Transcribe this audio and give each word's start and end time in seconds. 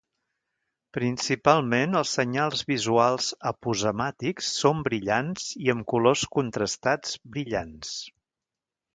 Principalment 0.97 1.97
els 1.99 2.13
senyals 2.19 2.63
visuals 2.71 3.27
aposemàtics 3.51 4.49
són 4.61 4.81
brillants 4.87 5.45
i 5.67 5.69
amb 5.75 5.85
colors 5.93 6.23
contrastats 6.37 7.13
brillants. 7.37 7.93